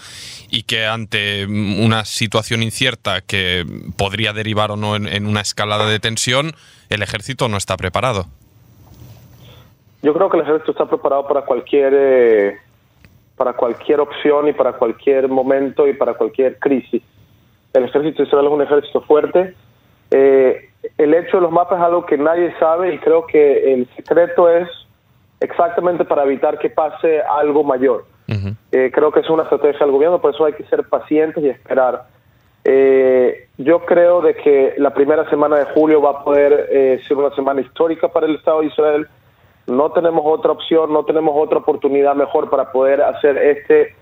y 0.50 0.64
que 0.64 0.88
ante 0.88 1.46
una 1.46 2.06
situación 2.06 2.64
incierta 2.64 3.22
que 3.22 3.66
podría 3.98 4.34
derivar 4.34 4.72
o 4.72 4.76
no 4.76 4.96
en, 4.96 5.28
una 5.28 5.42
escalada 5.42 5.86
de 5.86 6.00
tensión, 6.00 6.54
el 6.90 7.04
ejército 7.04 7.50
no 7.50 7.58
está 7.58 7.78
preparado. 7.78 8.26
Yo 10.02 10.14
creo 10.14 10.30
que 10.30 10.38
el 10.38 10.44
ejército 10.44 10.72
está 10.72 10.86
preparado 10.88 11.28
para 11.28 11.42
cualquier 11.42 11.94
eh, 11.96 12.58
para 13.36 13.54
cualquier 13.54 14.00
opción 14.00 14.48
y 14.48 14.54
para 14.54 14.74
cualquier 14.74 15.28
momento 15.28 15.88
y 15.88 15.94
para 15.94 16.16
cualquier 16.16 16.58
crisis 16.58 17.04
el 17.74 17.84
ejército 17.84 18.24
israelí 18.24 18.48
es 18.48 18.54
un 18.54 18.62
ejército 18.62 19.02
fuerte. 19.02 19.54
Eh, 20.12 20.70
el 20.98 21.14
hecho 21.14 21.38
de 21.38 21.44
los 21.44 21.52
mapas 21.52 21.80
es 21.80 21.86
algo 21.86 22.06
que 22.06 22.18
nadie 22.18 22.54
sabe 22.60 22.94
y 22.94 22.98
creo 23.00 23.26
que 23.28 23.74
el 23.74 23.88
secreto 23.96 24.50
es 24.50 24.68
exactamente 25.40 26.06
para 26.06 26.24
evitar 26.24 26.58
que 26.58 26.70
pase 26.70 27.22
algo 27.22 27.64
mayor. 27.64 28.06
Eh, 28.72 28.92
creo 28.94 29.12
que 29.12 29.22
es 29.22 29.30
una 29.30 29.44
estrategia 29.44 29.80
del 29.80 29.92
gobierno, 29.92 30.22
por 30.22 30.34
eso 30.34 30.46
hay 30.46 30.54
que 30.54 30.64
ser 30.66 30.84
pacientes 30.88 31.44
y 31.44 31.50
esperar. 31.50 32.04
Eh, 32.64 33.48
yo 33.58 33.86
creo 33.86 34.22
de 34.22 34.36
que 34.36 34.76
la 34.78 34.94
primera 34.94 35.28
semana 35.32 35.58
de 35.58 35.66
julio 35.66 36.00
va 36.02 36.12
a 36.12 36.24
poder 36.24 37.02
ser 37.08 37.18
una 37.18 37.34
semana 37.36 37.62
histórica 37.62 38.08
para 38.08 38.28
el 38.28 38.36
Estado 38.36 38.62
de 38.62 38.68
Israel. 38.68 39.08
No 39.66 39.92
tenemos 39.92 40.22
otra 40.26 40.52
opción, 40.52 40.94
no 40.94 41.06
tenemos 41.06 41.34
otra 41.36 41.58
oportunidad 41.58 42.16
mejor 42.16 42.50
para 42.50 42.72
poder 42.72 43.02
hacer 43.02 43.38
este 43.38 43.96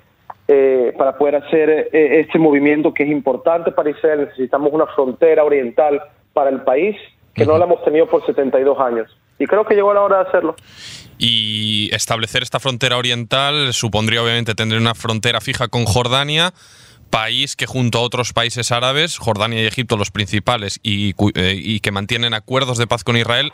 eh, 0.47 0.93
para 0.97 1.17
poder 1.17 1.35
hacer 1.35 1.69
eh, 1.69 2.21
este 2.21 2.39
movimiento 2.39 2.93
que 2.93 3.03
es 3.03 3.09
importante 3.09 3.71
para 3.71 3.89
Israel. 3.89 4.25
Necesitamos 4.25 4.71
una 4.71 4.87
frontera 4.87 5.43
oriental 5.43 6.01
para 6.33 6.49
el 6.49 6.61
país 6.61 6.95
que 7.33 7.45
no 7.45 7.57
la 7.57 7.65
hemos 7.65 7.83
tenido 7.83 8.07
por 8.07 8.25
72 8.25 8.79
años. 8.79 9.15
Y 9.39 9.45
creo 9.45 9.65
que 9.65 9.75
llegó 9.75 9.93
la 9.93 10.01
hora 10.01 10.23
de 10.23 10.29
hacerlo. 10.29 10.55
Y 11.19 11.89
establecer 11.93 12.43
esta 12.43 12.59
frontera 12.59 12.97
oriental 12.97 13.73
supondría 13.73 14.23
obviamente 14.23 14.55
tener 14.55 14.79
una 14.79 14.95
frontera 14.95 15.41
fija 15.41 15.67
con 15.67 15.85
Jordania, 15.85 16.53
país 17.09 17.55
que 17.55 17.65
junto 17.65 17.99
a 17.99 18.01
otros 18.01 18.33
países 18.33 18.71
árabes, 18.71 19.17
Jordania 19.17 19.61
y 19.61 19.65
Egipto 19.67 19.97
los 19.97 20.11
principales, 20.11 20.79
y, 20.81 21.13
eh, 21.35 21.55
y 21.55 21.79
que 21.79 21.91
mantienen 21.91 22.33
acuerdos 22.33 22.77
de 22.77 22.87
paz 22.87 23.03
con 23.03 23.17
Israel, 23.17 23.51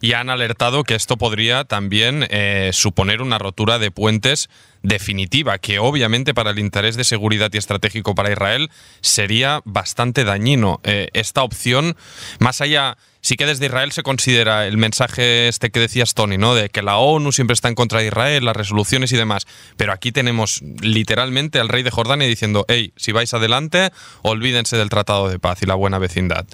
y 0.00 0.12
han 0.12 0.30
alertado 0.30 0.84
que 0.84 0.94
esto 0.94 1.16
podría 1.16 1.64
también 1.64 2.26
eh, 2.30 2.70
suponer 2.72 3.22
una 3.22 3.38
rotura 3.38 3.78
de 3.78 3.90
puentes 3.90 4.48
definitiva, 4.82 5.58
que 5.58 5.78
obviamente 5.78 6.32
para 6.32 6.50
el 6.50 6.58
interés 6.58 6.96
de 6.96 7.04
seguridad 7.04 7.50
y 7.52 7.58
estratégico 7.58 8.14
para 8.14 8.30
Israel 8.30 8.70
sería 9.00 9.60
bastante 9.64 10.24
dañino. 10.24 10.80
Eh, 10.84 11.08
esta 11.12 11.42
opción, 11.42 11.96
más 12.38 12.60
allá, 12.60 12.96
sí 13.20 13.36
que 13.36 13.46
desde 13.46 13.66
Israel 13.66 13.90
se 13.90 14.04
considera 14.04 14.66
el 14.68 14.76
mensaje 14.76 15.48
este 15.48 15.70
que 15.70 15.80
decías, 15.80 16.14
Tony, 16.14 16.38
¿no? 16.38 16.54
De 16.54 16.68
que 16.68 16.82
la 16.82 16.98
ONU 16.98 17.32
siempre 17.32 17.54
está 17.54 17.68
en 17.68 17.74
contra 17.74 17.98
de 17.98 18.06
Israel, 18.06 18.44
las 18.44 18.56
resoluciones 18.56 19.10
y 19.10 19.16
demás. 19.16 19.46
Pero 19.76 19.92
aquí 19.92 20.12
tenemos 20.12 20.62
literalmente 20.80 21.58
al 21.58 21.68
rey 21.68 21.82
de 21.82 21.90
Jordania 21.90 22.28
diciendo, 22.28 22.64
hey, 22.68 22.92
si 22.94 23.10
vais 23.10 23.34
adelante, 23.34 23.90
olvídense 24.22 24.76
del 24.76 24.88
Tratado 24.88 25.28
de 25.28 25.40
Paz 25.40 25.62
y 25.62 25.66
la 25.66 25.74
buena 25.74 25.98
vecindad. 25.98 26.46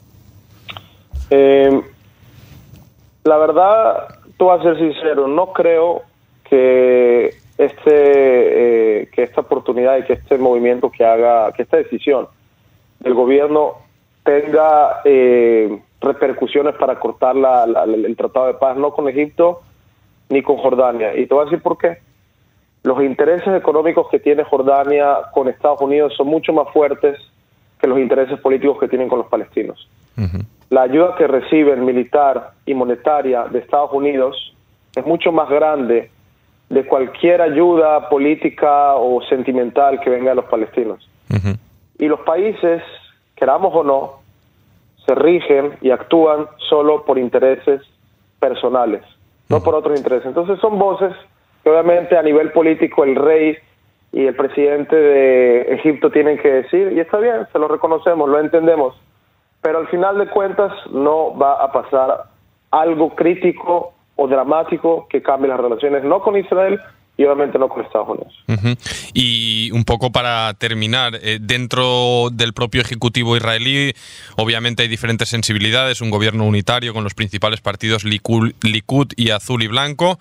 Eh, 1.28 1.70
la 3.24 3.36
verdad, 3.36 4.18
tú 4.36 4.46
vas 4.46 4.60
a 4.60 4.64
ser 4.64 4.78
sincero, 4.78 5.28
no 5.28 5.52
creo 5.52 6.02
que 6.44 7.34
este 7.58 9.02
eh, 9.02 9.08
que 9.12 9.22
esta 9.22 9.42
oportunidad 9.42 9.98
y 9.98 10.02
que 10.04 10.14
este 10.14 10.38
movimiento 10.38 10.90
que 10.90 11.04
haga, 11.04 11.52
que 11.52 11.62
esta 11.62 11.76
decisión 11.76 12.26
del 13.00 13.14
gobierno 13.14 13.74
tenga 14.24 15.00
eh, 15.04 15.80
repercusiones 16.00 16.74
para 16.76 16.98
cortar 16.98 17.36
la, 17.36 17.64
el 17.84 18.16
tratado 18.16 18.46
de 18.46 18.54
paz, 18.54 18.76
no 18.76 18.92
con 18.92 19.08
Egipto 19.08 19.62
ni 20.28 20.42
con 20.42 20.56
Jordania. 20.56 21.16
Y 21.16 21.26
te 21.26 21.34
voy 21.34 21.42
a 21.42 21.44
decir 21.44 21.62
por 21.62 21.78
qué. 21.78 21.98
Los 22.82 23.00
intereses 23.02 23.54
económicos 23.54 24.08
que 24.10 24.18
tiene 24.18 24.42
Jordania 24.42 25.18
con 25.32 25.48
Estados 25.48 25.80
Unidos 25.80 26.14
son 26.16 26.26
mucho 26.26 26.52
más 26.52 26.68
fuertes 26.72 27.16
que 27.80 27.86
los 27.86 27.98
intereses 27.98 28.40
políticos 28.40 28.78
que 28.80 28.88
tienen 28.88 29.08
con 29.08 29.18
los 29.18 29.28
palestinos 29.28 29.88
la 30.72 30.84
ayuda 30.84 31.14
que 31.16 31.26
reciben 31.26 31.84
militar 31.84 32.52
y 32.64 32.72
monetaria 32.72 33.44
de 33.44 33.58
Estados 33.58 33.92
Unidos 33.92 34.54
es 34.96 35.04
mucho 35.04 35.30
más 35.30 35.50
grande 35.50 36.08
de 36.70 36.86
cualquier 36.86 37.42
ayuda 37.42 38.08
política 38.08 38.94
o 38.94 39.20
sentimental 39.28 40.00
que 40.00 40.08
venga 40.08 40.30
de 40.30 40.36
los 40.36 40.46
palestinos. 40.46 41.06
Y 41.98 42.08
los 42.08 42.20
países, 42.20 42.82
queramos 43.36 43.74
o 43.74 43.84
no, 43.84 44.12
se 45.04 45.14
rigen 45.14 45.72
y 45.82 45.90
actúan 45.90 46.46
solo 46.70 47.04
por 47.04 47.18
intereses 47.18 47.82
personales, 48.40 49.02
no 49.50 49.62
por 49.62 49.74
otros 49.74 49.98
intereses. 49.98 50.24
Entonces 50.24 50.58
son 50.58 50.78
voces 50.78 51.12
que 51.62 51.68
obviamente 51.68 52.16
a 52.16 52.22
nivel 52.22 52.50
político 52.50 53.04
el 53.04 53.16
rey 53.16 53.58
y 54.10 54.24
el 54.24 54.34
presidente 54.34 54.96
de 54.96 55.74
Egipto 55.74 56.10
tienen 56.10 56.38
que 56.38 56.50
decir, 56.50 56.92
y 56.92 57.00
está 57.00 57.18
bien, 57.18 57.46
se 57.52 57.58
lo 57.58 57.68
reconocemos, 57.68 58.26
lo 58.26 58.40
entendemos, 58.40 58.94
pero 59.62 59.78
al 59.78 59.88
final 59.88 60.18
de 60.18 60.28
cuentas 60.28 60.72
no 60.90 61.36
va 61.38 61.54
a 61.54 61.72
pasar 61.72 62.24
algo 62.70 63.14
crítico 63.14 63.92
o 64.16 64.28
dramático 64.28 65.06
que 65.08 65.22
cambie 65.22 65.48
las 65.48 65.60
relaciones, 65.60 66.04
no 66.04 66.20
con 66.20 66.36
Israel, 66.36 66.80
obviamente 67.24 67.58
no 67.58 67.68
con 67.68 67.84
Estados. 67.84 68.18
Y 69.14 69.70
un 69.72 69.84
poco 69.84 70.12
para 70.12 70.54
terminar, 70.54 71.18
eh, 71.22 71.38
dentro 71.40 72.28
del 72.32 72.52
propio 72.52 72.80
Ejecutivo 72.80 73.36
israelí, 73.36 73.94
obviamente 74.36 74.82
hay 74.82 74.88
diferentes 74.88 75.28
sensibilidades, 75.28 76.00
un 76.00 76.10
gobierno 76.10 76.44
unitario 76.44 76.94
con 76.94 77.04
los 77.04 77.14
principales 77.14 77.60
partidos 77.60 78.04
Likud 78.04 79.12
y 79.16 79.30
Azul 79.30 79.62
y 79.62 79.66
Blanco, 79.66 80.18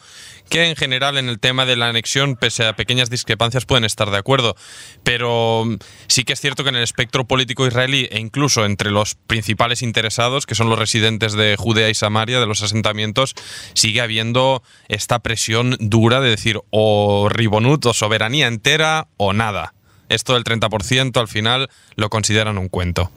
que 0.50 0.70
en 0.70 0.76
general 0.76 1.18
en 1.18 1.30
el 1.30 1.40
tema 1.40 1.66
de 1.66 1.76
la 1.76 1.88
anexión, 1.88 2.36
pese 2.36 2.66
a 2.66 2.76
pequeñas 2.76 3.10
discrepancias, 3.10 3.66
pueden 3.66 3.86
estar 3.86 4.12
de 4.12 4.18
acuerdo. 4.18 4.56
Pero 5.04 5.64
mm, 5.66 5.78
sí 6.08 6.24
que 6.24 6.34
es 6.34 6.42
cierto 6.42 6.64
que 6.64 6.70
en 6.70 6.76
el 6.76 6.84
espectro 6.84 7.26
político 7.26 7.66
israelí 7.66 8.08
e 8.12 8.20
incluso 8.20 8.66
entre 8.66 8.92
los 8.92 9.16
principales 9.16 9.82
interesados, 9.82 10.46
que 10.46 10.56
son 10.56 10.70
los 10.70 10.78
residentes 10.78 11.34
de 11.34 11.56
Judea 11.58 11.90
y 11.90 11.94
Samaria, 11.94 12.40
de 12.40 12.46
los 12.46 12.62
asentamientos, 12.64 13.34
sigue 13.74 14.02
habiendo 14.02 14.62
esta 14.88 15.20
presión 15.20 15.78
dura 15.80 16.20
de 16.20 16.30
decir 16.30 16.60
o 16.70 16.91
Ribonut 17.30 17.86
o 17.86 17.94
soberanía 17.94 18.48
entera 18.48 19.08
o 19.18 19.34
nada. 19.34 19.74
Esto 20.10 20.34
del 20.34 20.44
30% 20.44 21.20
al 21.20 21.28
final 21.28 21.70
lo 21.96 22.10
consideran 22.10 22.58
un 22.58 22.68
cuento. 22.68 23.12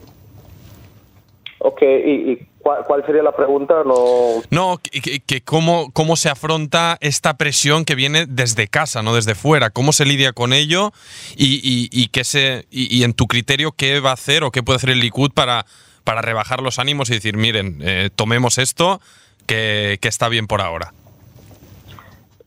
Ok, 1.58 1.80
¿y, 1.82 2.46
cuál, 2.58 3.04
sería 3.06 3.22
la 3.22 3.34
pregunta? 3.34 3.82
No, 3.84 4.42
no 4.50 4.78
que, 4.78 5.40
cómo, 5.42 5.90
cómo 5.92 6.16
se 6.16 6.28
afronta 6.28 6.98
esta 7.00 7.38
presión 7.38 7.84
que 7.84 7.94
viene 7.94 8.26
desde 8.26 8.68
casa, 8.68 9.02
no 9.02 9.14
desde 9.14 9.34
fuera. 9.34 9.70
¿Cómo 9.70 9.92
se 9.92 10.04
lidia 10.04 10.32
con 10.32 10.52
ello? 10.52 10.92
Y, 11.36 11.88
y, 11.90 12.08
qué 12.08 12.22
se, 12.24 12.66
y, 12.70 13.02
en 13.02 13.14
tu 13.14 13.26
criterio, 13.26 13.72
¿qué 13.72 14.00
va 14.00 14.10
a 14.10 14.14
hacer 14.14 14.44
o 14.44 14.50
qué 14.50 14.62
puede 14.62 14.76
hacer 14.76 14.90
el 14.90 15.00
Likud 15.00 15.32
para, 15.32 15.64
para 16.04 16.22
rebajar 16.22 16.60
los 16.60 16.78
ánimos 16.78 17.10
y 17.10 17.14
decir, 17.14 17.36
miren, 17.36 17.78
eh, 17.82 18.10
tomemos 18.14 18.58
esto 18.58 19.00
que, 19.46 19.98
que 20.00 20.08
está 20.08 20.28
bien 20.28 20.46
por 20.46 20.60
ahora? 20.60 20.92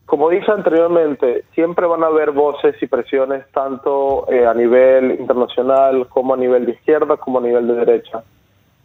Como 0.08 0.30
dije 0.30 0.50
anteriormente, 0.50 1.44
siempre 1.54 1.86
van 1.86 2.02
a 2.02 2.08
haber 2.08 2.32
voces 2.32 2.82
y 2.82 2.88
presiones 2.88 3.44
tanto 3.52 4.26
eh, 4.32 4.48
a 4.48 4.54
nivel 4.54 5.12
internacional 5.20 6.08
como 6.08 6.34
a 6.34 6.38
nivel 6.38 6.66
de 6.66 6.72
izquierda 6.72 7.18
como 7.18 7.40
a 7.40 7.42
nivel 7.42 7.68
de 7.68 7.74
derecha. 7.74 8.24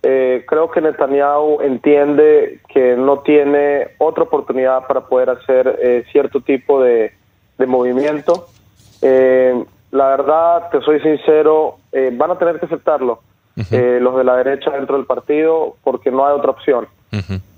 Eh, 0.02 0.44
creo 0.48 0.68
que 0.68 0.80
Netanyahu 0.80 1.60
entiende 1.60 2.58
que 2.68 2.96
no 2.96 3.20
tiene 3.20 3.90
otra 3.98 4.24
oportunidad 4.24 4.84
para 4.88 5.02
poder 5.02 5.30
hacer 5.30 5.78
eh, 5.80 6.04
cierto 6.10 6.40
tipo 6.40 6.82
de, 6.82 7.12
movimiento. 7.68 8.48
la 9.00 10.08
verdad, 10.08 10.70
te 10.72 10.80
soy 10.80 10.98
sincero, 10.98 11.76
van 12.14 12.32
a 12.32 12.38
tener 12.38 12.58
que 12.58 12.66
aceptarlo 12.66 13.20
los 13.56 14.16
de 14.16 14.24
la 14.24 14.36
derecha 14.36 14.70
dentro 14.70 14.96
del 14.96 15.06
partido 15.06 15.76
porque 15.82 16.10
no 16.10 16.26
hay 16.26 16.34
otra 16.34 16.50
opción. 16.50 16.86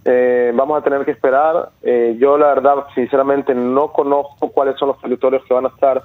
Eh, 0.05 0.53
vamos 0.55 0.79
a 0.79 0.85
tener 0.85 1.05
que 1.05 1.13
esperar. 1.13 1.71
Eh, 1.83 2.17
yo 2.19 2.37
la 2.37 2.49
verdad, 2.49 2.75
sinceramente, 2.95 3.55
no 3.55 3.93
conozco 3.93 4.51
cuáles 4.51 4.79
son 4.79 4.89
los 4.89 5.01
territorios 5.01 5.43
que 5.47 5.55
van 5.55 5.67
a 5.67 5.69
estar, 5.69 6.03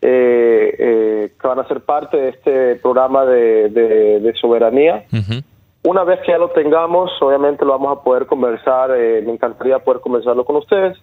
eh, 0.00 1.32
que 1.40 1.46
van 1.46 1.58
a 1.58 1.68
ser 1.68 1.80
parte 1.80 2.16
de 2.16 2.28
este 2.30 2.76
programa 2.76 3.24
de, 3.26 4.32
soberanía. 4.40 5.04
una 5.82 6.04
vez 6.04 6.20
que 6.20 6.32
ya 6.32 6.38
lo 6.38 6.50
tengamos, 6.50 7.10
obviamente 7.20 7.64
lo 7.64 7.72
vamos 7.72 7.98
a 7.98 8.02
poder 8.02 8.26
conversar, 8.26 8.90
eh, 8.96 9.22
me 9.24 9.32
encantaría 9.32 9.78
poder 9.78 10.00
conversarlo 10.00 10.44
con 10.44 10.56
ustedes. 10.56 10.96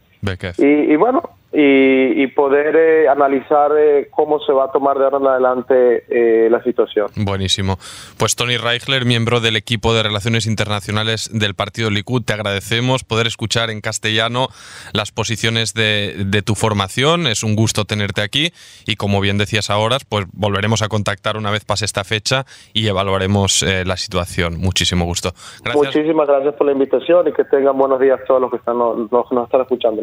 Y, 0.58 0.94
y, 0.94 0.96
bueno, 0.96 1.22
y, 1.54 2.28
poder 2.28 2.76
eh, 2.78 3.10
analizar 3.10 3.72
eh, 3.78 4.08
cómo 4.10 4.40
se 4.40 4.54
va 4.54 4.66
a 4.66 4.72
tomar 4.72 4.98
de 4.98 5.04
ahora 5.04 5.18
en 5.18 5.28
adelante 5.28 6.04
eh, 6.08 6.50
la 6.50 6.64
situación. 6.64 7.08
Buenísimo. 7.16 7.78
Pues 8.18 8.36
Tony 8.38 8.56
Reichler, 8.56 9.06
miembro 9.06 9.42
del 9.42 9.58
equipo 9.58 9.94
de 9.94 10.02
Relaciones 10.02 10.48
Internacionales 10.48 11.30
del 11.34 11.54
Partido 11.54 11.90
Likud, 11.90 12.24
te 12.24 12.34
agradecemos 12.34 13.04
poder 13.04 13.28
escuchar 13.28 13.70
en 13.70 13.82
castellano 13.82 14.48
las 14.94 15.12
posiciones 15.12 15.74
de, 15.74 16.24
de, 16.26 16.42
tu 16.42 16.56
formación. 16.56 17.28
Es 17.28 17.44
un 17.44 17.56
gusto 17.56 17.84
tenerte 17.84 18.22
aquí 18.22 18.52
y 18.88 18.96
como 18.96 19.20
bien 19.20 19.38
decías 19.38 19.70
ahora, 19.70 19.98
pues 20.08 20.26
volveremos 20.32 20.82
a 20.82 20.88
contactar 20.88 21.36
una 21.36 21.52
vez 21.52 21.66
pase 21.66 21.84
esta 21.84 22.06
fecha 22.06 22.46
y 22.74 22.88
evaluaremos 22.88 23.64
la 23.86 23.98
situación. 23.98 24.58
Muchísimo 24.58 25.06
gusto. 25.06 25.32
Gracias. 25.64 25.96
Muchísimas 25.96 26.28
gracias 26.28 26.56
por 26.56 26.66
la 26.66 26.74
invitación 26.74 27.28
y 27.28 27.34
que 27.34 27.44
tengan 27.44 27.78
buenos 27.78 28.00
días 28.00 28.20
todos 28.26 28.42
los 28.42 28.52
que 28.52 28.58
están, 28.58 28.78
nos, 28.78 29.12
nos 29.12 29.44
están 29.44 29.62
escuchando. 29.62 30.02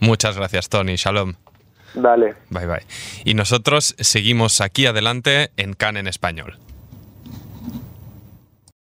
Muchas 0.00 0.36
gracias, 0.36 0.68
Tony. 0.68 0.96
Shalom. 0.96 1.34
Dale. 1.94 2.34
Bye 2.50 2.66
bye. 2.66 2.82
Y 3.24 3.34
nosotros 3.34 3.94
seguimos 3.98 4.60
aquí 4.60 4.86
adelante 4.86 5.50
en 5.56 5.74
CAN 5.74 5.96
en 5.96 6.06
español. 6.06 6.58